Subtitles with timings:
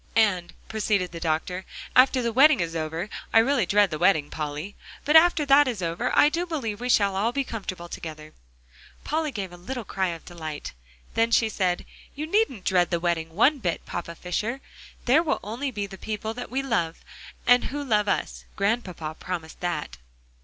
[0.15, 1.63] "And," proceeded the doctor,
[1.95, 5.67] "after the wedding is over I It really dread the wedding, Polly but after that
[5.67, 8.33] is over, I do believe we shall all be comfortable together!"
[9.03, 10.73] Polly gave a little cry of delight.
[11.13, 11.85] Then she said,
[12.15, 14.59] "You needn't dread the wedding one bit, Papa Fisher.
[15.05, 17.05] There will be only the people that we love,
[17.45, 19.99] and who love us Grandpapa promised that."